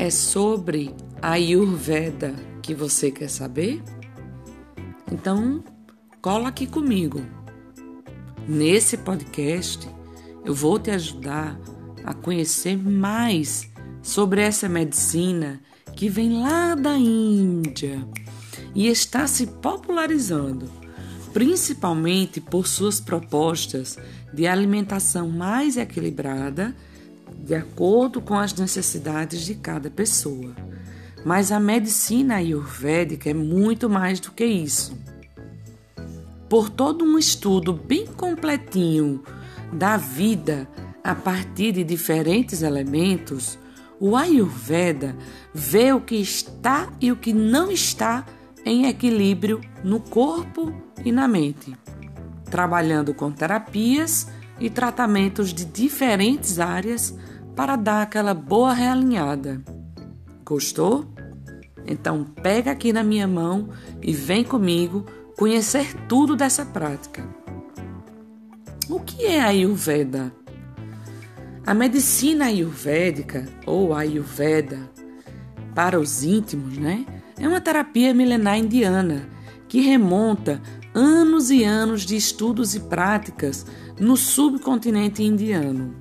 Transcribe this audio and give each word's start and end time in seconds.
É 0.00 0.10
sobre 0.10 0.94
a 1.20 1.32
Ayurveda 1.32 2.32
que 2.62 2.72
você 2.72 3.10
quer 3.10 3.28
saber? 3.28 3.82
Então, 5.10 5.64
cola 6.22 6.50
aqui 6.50 6.68
comigo. 6.68 7.20
Nesse 8.46 8.96
podcast, 8.96 9.88
eu 10.44 10.54
vou 10.54 10.78
te 10.78 10.92
ajudar 10.92 11.58
a 12.04 12.14
conhecer 12.14 12.76
mais 12.76 13.68
sobre 14.00 14.40
essa 14.40 14.68
medicina 14.68 15.60
que 15.96 16.08
vem 16.08 16.42
lá 16.42 16.76
da 16.76 16.96
Índia 16.96 18.06
e 18.76 18.86
está 18.86 19.26
se 19.26 19.48
popularizando, 19.48 20.70
principalmente 21.32 22.40
por 22.40 22.68
suas 22.68 23.00
propostas 23.00 23.98
de 24.32 24.46
alimentação 24.46 25.28
mais 25.28 25.76
equilibrada 25.76 26.72
de 27.36 27.54
acordo 27.54 28.20
com 28.20 28.34
as 28.34 28.52
necessidades 28.54 29.44
de 29.44 29.54
cada 29.54 29.90
pessoa. 29.90 30.54
Mas 31.24 31.50
a 31.50 31.58
medicina 31.58 32.36
ayurvédica 32.36 33.30
é 33.30 33.34
muito 33.34 33.88
mais 33.88 34.20
do 34.20 34.30
que 34.32 34.44
isso. 34.44 34.96
Por 36.48 36.70
todo 36.70 37.04
um 37.04 37.18
estudo 37.18 37.72
bem 37.72 38.06
completinho 38.06 39.22
da 39.72 39.96
vida 39.96 40.68
a 41.04 41.14
partir 41.14 41.72
de 41.72 41.84
diferentes 41.84 42.62
elementos, 42.62 43.58
o 44.00 44.16
Ayurveda 44.16 45.16
vê 45.52 45.92
o 45.92 46.00
que 46.00 46.16
está 46.16 46.90
e 47.00 47.10
o 47.10 47.16
que 47.16 47.32
não 47.32 47.70
está 47.70 48.24
em 48.64 48.86
equilíbrio 48.86 49.60
no 49.82 50.00
corpo 50.00 50.72
e 51.04 51.10
na 51.10 51.26
mente, 51.26 51.76
trabalhando 52.50 53.12
com 53.14 53.30
terapias 53.30 54.28
e 54.60 54.68
tratamentos 54.68 55.52
de 55.52 55.64
diferentes 55.64 56.58
áreas 56.58 57.16
para 57.54 57.76
dar 57.76 58.02
aquela 58.02 58.34
boa 58.34 58.72
realinhada. 58.72 59.62
Gostou? 60.44 61.06
Então 61.86 62.24
pega 62.24 62.70
aqui 62.70 62.92
na 62.92 63.02
minha 63.02 63.26
mão 63.26 63.70
e 64.02 64.12
vem 64.12 64.44
comigo 64.44 65.06
conhecer 65.36 65.94
tudo 66.06 66.36
dessa 66.36 66.64
prática. 66.64 67.26
O 68.88 69.00
que 69.00 69.26
é 69.26 69.40
a 69.40 69.46
Ayurveda? 69.46 70.32
A 71.66 71.74
medicina 71.74 72.46
ayurvédica 72.46 73.46
ou 73.66 73.92
Ayurveda 73.92 74.90
para 75.74 76.00
os 76.00 76.24
íntimos, 76.24 76.78
né? 76.78 77.04
É 77.38 77.46
uma 77.46 77.60
terapia 77.60 78.14
milenar 78.14 78.58
indiana 78.58 79.28
que 79.68 79.82
remonta 79.82 80.62
anos 80.94 81.50
e 81.50 81.64
anos 81.64 82.06
de 82.06 82.16
estudos 82.16 82.74
e 82.74 82.80
práticas 82.80 83.66
no 84.00 84.16
subcontinente 84.16 85.22
indiano. 85.22 85.94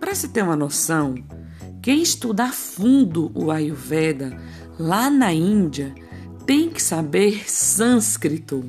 Para 0.00 0.14
se 0.14 0.28
ter 0.28 0.42
uma 0.42 0.56
noção, 0.56 1.14
quem 1.80 2.02
estuda 2.02 2.44
a 2.44 2.52
fundo 2.52 3.30
o 3.34 3.50
Ayurveda 3.50 4.36
lá 4.78 5.10
na 5.10 5.32
Índia 5.32 5.94
tem 6.46 6.68
que 6.70 6.82
saber 6.82 7.48
sânscrito, 7.50 8.64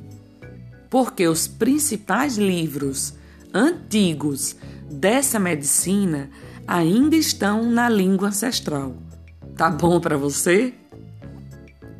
porque 0.90 1.28
os 1.28 1.48
principais 1.48 2.38
livros 2.38 3.14
antigos 3.54 4.56
dessa 4.90 5.40
medicina 5.40 6.30
ainda 6.68 7.16
estão 7.16 7.70
na 7.70 7.90
língua 7.90 8.30
ancestral. 8.30 8.96
Tá 9.56 9.70
bom 9.70 10.00
para 10.00 10.18
você? 10.18 10.74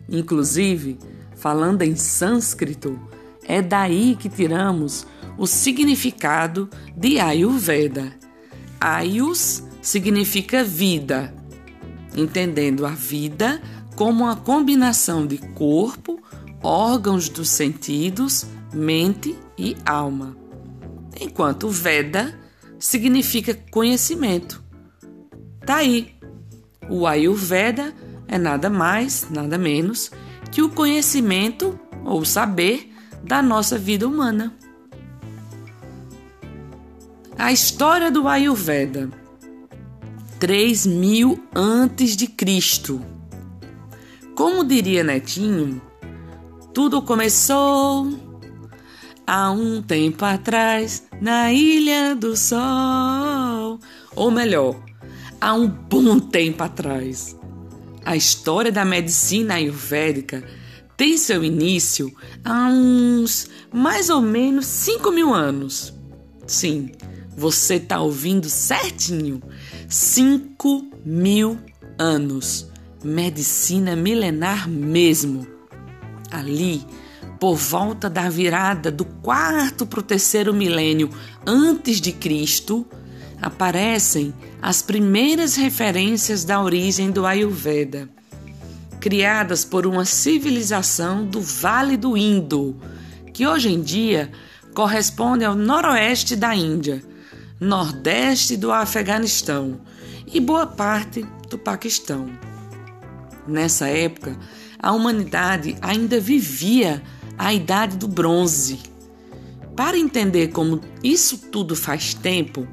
Inclusive, 0.10 0.98
falando 1.36 1.82
em 1.82 1.96
sânscrito, 1.96 3.00
é 3.46 3.62
daí 3.62 4.16
que 4.16 4.30
tiramos 4.30 5.06
o 5.38 5.48
significado 5.48 6.70
de 6.96 7.20
Ayurveda 7.20 8.14
Ayus 8.86 9.64
significa 9.82 10.62
vida, 10.62 11.34
entendendo 12.14 12.86
a 12.86 12.90
vida 12.90 13.62
como 13.96 14.26
uma 14.26 14.36
combinação 14.36 15.26
de 15.26 15.38
corpo, 15.38 16.22
órgãos 16.62 17.30
dos 17.30 17.48
sentidos, 17.48 18.46
mente 18.74 19.38
e 19.58 19.78
alma. 19.86 20.36
Enquanto 21.18 21.70
Veda 21.70 22.38
significa 22.78 23.58
conhecimento. 23.72 24.62
Tá 25.66 25.78
aí. 25.78 26.14
O 26.90 27.08
Ayurveda 27.08 27.94
é 28.28 28.38
nada 28.38 28.70
mais, 28.70 29.30
nada 29.30 29.58
menos 29.58 30.12
que 30.52 30.62
o 30.62 30.70
conhecimento 30.70 31.80
ou 32.04 32.26
saber 32.26 32.92
da 33.24 33.42
nossa 33.42 33.78
vida 33.78 34.06
humana. 34.06 34.54
A 37.38 37.52
história 37.52 38.12
do 38.12 38.28
Ayurveda. 38.28 39.10
3000 40.40 41.44
antes 41.56 42.16
de 42.16 42.28
Cristo. 42.28 43.02
Como 44.36 44.64
diria 44.64 45.04
Netinho, 45.04 45.82
tudo 46.74 47.02
começou 47.02 48.08
há 49.26 49.52
um 49.52 49.82
tempo 49.82 50.24
atrás 50.24 51.04
na 51.20 51.52
Ilha 51.52 52.16
do 52.16 52.38
Sol. 52.38 53.80
Ou 54.16 54.32
melhor, 54.32 54.80
há 55.42 55.54
um 55.54 55.68
bom 55.68 56.20
tempo 56.20 56.64
atrás. 56.64 57.36
A 58.06 58.16
história 58.16 58.72
da 58.72 58.86
medicina 58.86 59.56
ayurvédica 59.56 60.44
tem 60.96 61.18
seu 61.18 61.44
início 61.44 62.14
há 62.46 62.68
uns 62.68 63.50
mais 63.74 64.10
ou 64.10 64.22
menos 64.22 64.66
5 64.68 65.12
mil 65.12 65.34
anos. 65.34 65.94
Sim, 66.46 66.92
você 67.36 67.76
está 67.76 68.00
ouvindo 68.00 68.50
certinho. 68.50 69.42
5 69.88 70.92
mil 71.06 71.58
anos. 71.98 72.70
Medicina 73.04 73.96
milenar 73.96 74.70
mesmo. 74.70 75.46
Ali, 76.32 76.86
por 77.40 77.56
volta 77.56 78.10
da 78.10 78.30
virada 78.30 78.90
do 78.90 79.06
quarto 79.06 79.86
para 79.86 80.00
o 80.00 80.04
terceiro 80.04 80.54
milênio 80.54 81.10
antes 81.46 82.00
de 82.00 82.12
Cristo, 82.12 82.88
aparecem 83.42 84.34
as 84.62 84.82
primeiras 84.82 85.56
referências 85.56 86.46
da 86.46 86.62
origem 86.62 87.12
do 87.12 87.26
Ayurveda, 87.26 88.10
criadas 89.02 89.66
por 89.66 89.86
uma 89.86 90.06
civilização 90.06 91.26
do 91.26 91.42
Vale 91.42 91.98
do 91.98 92.16
Indo, 92.16 92.80
que 93.34 93.46
hoje 93.46 93.70
em 93.70 93.82
dia 93.82 94.32
corresponde 94.74 95.44
ao 95.44 95.54
noroeste 95.54 96.36
da 96.36 96.56
Índia 96.56 97.04
nordeste 97.64 98.58
do 98.58 98.72
Afeganistão 98.72 99.80
e 100.28 100.40
boa 100.40 100.68
parte 100.68 101.26
do 101.50 101.58
Paquistão. 101.58 102.28
Nessa 103.48 103.88
época, 103.88 104.38
a 104.78 104.92
humanidade 104.92 105.78
ainda 105.82 106.20
vivia 106.20 107.02
a 107.38 107.54
idade 107.54 107.98
do 107.98 108.08
bronze. 108.08 108.80
Para 109.76 109.98
entender 109.98 110.50
como 110.50 110.82
isso 111.02 111.38
tudo 111.38 111.76
faz 111.76 112.14
tempo, 112.14 112.68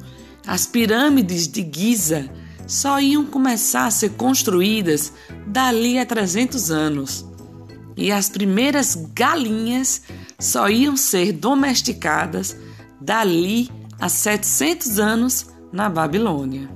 as 0.47 0.67
pirâmides 0.67 1.47
de 1.47 1.69
Giza 1.73 2.29
só 2.67 3.01
iam 3.01 3.25
começar 3.25 3.87
a 3.87 3.91
ser 3.91 4.11
construídas 4.11 5.13
dali 5.47 5.99
a 5.99 6.05
300 6.05 6.71
anos. 6.71 7.25
E 7.97 8.11
as 8.11 8.29
primeiras 8.29 8.97
galinhas 9.15 10.03
só 10.39 10.69
iam 10.69 10.97
ser 10.97 11.33
domesticadas 11.33 12.57
dali 13.01 13.71
há 14.01 14.09
700 14.09 14.99
anos 14.99 15.47
na 15.73 15.89
Babilônia. 15.89 16.69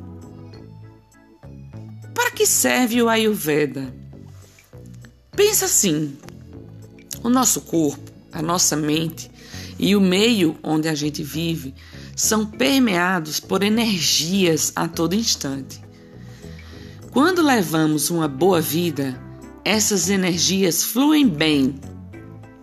Para 2.15 2.31
que 2.31 2.47
serve 2.47 3.03
o 3.03 3.09
Ayurveda? 3.09 3.93
Pensa 5.35 5.65
assim: 5.65 6.17
o 7.23 7.29
nosso 7.29 7.63
corpo, 7.63 8.13
a 8.33 8.43
nossa 8.43 8.77
mente 8.77 9.31
e 9.79 9.97
o 9.97 10.01
meio 10.01 10.57
onde 10.63 10.89
a 10.89 10.95
gente 10.95 11.23
vive 11.23 11.75
são 12.15 12.47
permeados 12.47 13.41
por 13.41 13.63
energias 13.63 14.73
a 14.77 14.87
todo 14.87 15.15
instante. 15.15 15.83
Quando 17.11 17.43
levamos 17.43 18.11
uma 18.11 18.29
boa 18.29 18.61
vida, 18.61 19.21
essas 19.65 20.09
energias 20.09 20.85
fluem 20.85 21.29
bem. 21.29 21.81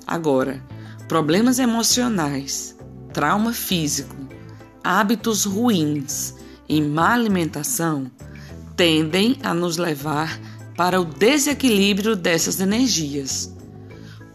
Agora, 0.05 0.63
problemas 1.07 1.59
emocionais, 1.59 2.75
trauma 3.13 3.53
físico, 3.53 4.15
hábitos 4.83 5.45
ruins 5.45 6.35
e 6.67 6.81
má 6.81 7.13
alimentação 7.13 8.09
tendem 8.75 9.37
a 9.43 9.53
nos 9.53 9.77
levar 9.77 10.39
para 10.75 10.99
o 10.99 11.05
desequilíbrio 11.05 12.15
dessas 12.15 12.59
energias. 12.59 13.53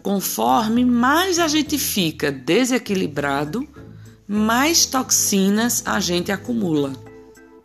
Conforme 0.01 0.85
mais 0.85 1.39
a 1.39 1.47
gente 1.47 1.77
fica 1.77 2.31
desequilibrado, 2.31 3.67
mais 4.27 4.85
toxinas 4.85 5.83
a 5.85 5.99
gente 5.99 6.31
acumula. 6.31 6.93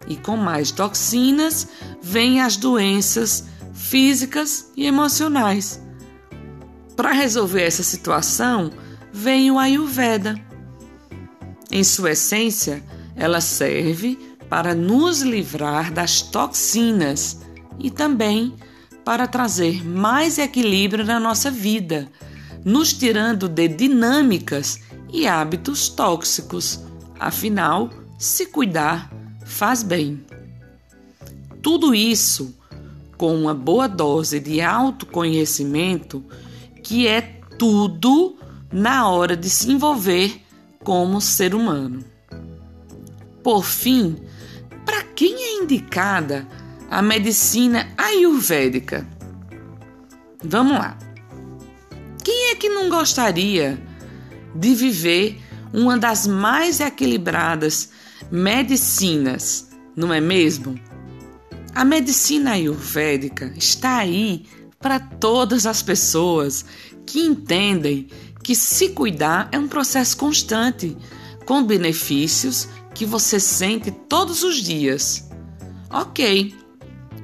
E 0.09 0.17
com 0.17 0.37
mais 0.37 0.73
toxinas 0.73 1.69
vêm 2.03 2.41
as 2.41 2.57
doenças 2.57 3.45
físicas 3.73 4.73
e 4.77 4.87
emocionais. 4.87 5.81
Para 6.97 7.13
resolver 7.13 7.63
essa 7.63 7.83
situação, 7.83 8.73
vem 9.13 9.51
o 9.51 9.59
Ayurveda 9.59 10.35
em 11.73 11.83
sua 11.83 12.11
essência, 12.11 12.85
ela 13.17 13.41
serve 13.41 14.19
para 14.49 14.75
nos 14.75 15.23
livrar 15.23 15.91
das 15.91 16.21
toxinas 16.21 17.41
e 17.79 17.91
também 17.91 18.55
para 19.03 19.27
trazer 19.27 19.83
mais 19.83 20.37
equilíbrio 20.37 21.05
na 21.05 21.19
nossa 21.19 21.51
vida, 21.51 22.07
nos 22.63 22.93
tirando 22.93 23.49
de 23.49 23.67
dinâmicas 23.67 24.81
e 25.11 25.27
hábitos 25.27 25.89
tóxicos. 25.89 26.81
Afinal, 27.19 27.89
se 28.19 28.47
cuidar 28.47 29.11
faz 29.45 29.83
bem. 29.83 30.25
Tudo 31.63 31.95
isso 31.95 32.55
com 33.17 33.35
uma 33.35 33.55
boa 33.55 33.89
dose 33.89 34.39
de 34.39 34.61
autoconhecimento, 34.61 36.23
que 36.83 37.07
é 37.07 37.21
tudo 37.59 38.37
na 38.71 39.09
hora 39.09 39.37
de 39.37 39.49
se 39.49 39.71
envolver 39.71 40.42
como 40.85 41.21
ser 41.21 41.55
humano. 41.55 42.05
Por 43.43 43.65
fim, 43.65 44.17
para 44.85 45.03
quem 45.03 45.35
é 45.35 45.63
indicada 45.63 46.47
a 46.91 47.01
medicina 47.03 47.89
ayurvédica? 47.97 49.07
Vamos 50.45 50.75
lá. 50.75 50.99
Quem 52.23 52.51
é 52.51 52.55
que 52.55 52.69
não 52.69 52.89
gostaria 52.89 53.81
de 54.55 54.75
viver 54.75 55.41
uma 55.73 55.97
das 55.99 56.27
mais 56.27 56.81
equilibradas 56.81 57.91
medicinas, 58.31 59.71
não 59.97 60.13
é 60.13 60.21
mesmo? 60.21 60.79
A 61.75 61.85
medicina 61.85 62.53
ayurvédica 62.53 63.53
está 63.57 63.97
aí 63.97 64.47
para 64.79 65.01
todas 65.01 65.65
as 65.65 65.83
pessoas 65.83 66.65
que 67.07 67.21
entendem 67.21 68.09
que 68.43 68.55
se 68.55 68.91
cuidar 68.91 69.49
é 69.53 69.59
um 69.59 69.69
processo 69.69 70.17
constante, 70.17 70.97
com 71.47 71.63
benefícios 71.65 72.69
que 72.95 73.07
você 73.07 73.39
sente 73.39 73.91
todos 73.91 74.43
os 74.43 74.57
dias. 74.57 75.29
Ok, 75.91 76.55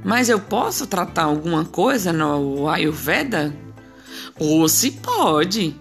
mas 0.05 0.29
eu 0.29 0.41
posso 0.41 0.87
tratar 0.87 1.25
alguma 1.25 1.65
coisa 1.65 2.13
no 2.13 2.69
Ayurveda? 2.69 3.55
Ou 4.39 4.69
se 4.69 4.93
pode. 4.93 5.75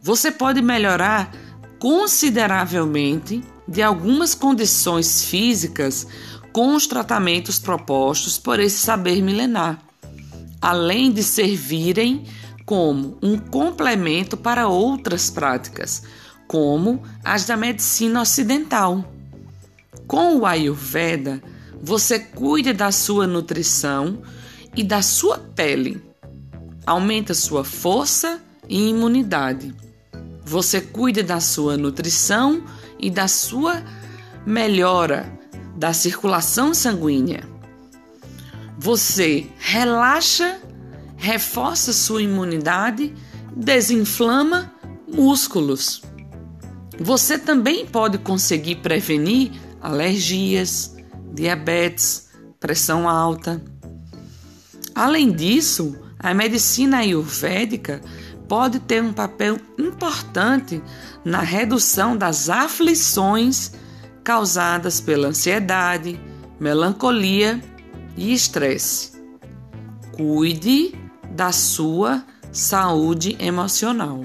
Você 0.00 0.30
pode 0.30 0.62
melhorar 0.62 1.32
consideravelmente 1.78 3.42
de 3.66 3.82
algumas 3.82 4.34
condições 4.34 5.24
físicas 5.24 6.06
com 6.52 6.74
os 6.74 6.86
tratamentos 6.86 7.58
propostos 7.58 8.38
por 8.38 8.60
esse 8.60 8.78
saber 8.78 9.20
milenar, 9.20 9.78
além 10.60 11.10
de 11.10 11.22
servirem 11.22 12.24
como 12.64 13.18
um 13.22 13.38
complemento 13.38 14.36
para 14.36 14.68
outras 14.68 15.30
práticas, 15.30 16.02
como 16.46 17.02
as 17.24 17.44
da 17.44 17.56
medicina 17.56 18.22
ocidental. 18.22 19.04
Com 20.06 20.36
o 20.38 20.46
Ayurveda, 20.46 21.42
você 21.82 22.18
cuida 22.18 22.72
da 22.72 22.90
sua 22.90 23.26
nutrição 23.26 24.22
e 24.76 24.82
da 24.82 25.02
sua 25.02 25.38
pele, 25.38 26.02
aumenta 26.86 27.34
sua 27.34 27.64
força 27.64 28.40
e 28.68 28.88
imunidade. 28.88 29.74
Você 30.44 30.80
cuida 30.80 31.22
da 31.22 31.40
sua 31.40 31.76
nutrição 31.76 32.62
e 32.98 33.10
da 33.10 33.28
sua 33.28 33.82
melhora 34.46 35.32
da 35.76 35.92
circulação 35.92 36.72
sanguínea. 36.72 37.48
Você 38.78 39.46
relaxa, 39.58 40.60
reforça 41.24 41.90
sua 41.94 42.20
imunidade, 42.20 43.14
desinflama 43.56 44.70
músculos. 45.10 46.02
Você 47.00 47.38
também 47.38 47.86
pode 47.86 48.18
conseguir 48.18 48.76
prevenir 48.76 49.50
alergias, 49.80 50.94
diabetes, 51.32 52.28
pressão 52.60 53.08
alta. 53.08 53.62
Além 54.94 55.32
disso, 55.32 55.96
a 56.18 56.34
medicina 56.34 56.98
ayurvédica 56.98 58.02
pode 58.46 58.78
ter 58.80 59.02
um 59.02 59.12
papel 59.12 59.58
importante 59.78 60.82
na 61.24 61.40
redução 61.40 62.14
das 62.16 62.50
aflições 62.50 63.72
causadas 64.22 65.00
pela 65.00 65.28
ansiedade, 65.28 66.20
melancolia 66.60 67.62
e 68.14 68.32
estresse. 68.34 69.12
Cuide 70.12 71.03
da 71.34 71.50
sua 71.50 72.24
saúde 72.52 73.36
emocional. 73.40 74.24